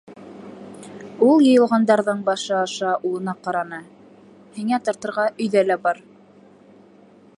[1.25, 3.79] -Ул йыйылғандарҙың башы аша улына ҡараны.-
[4.57, 6.05] һиңә тартырға өйҙә лә бар.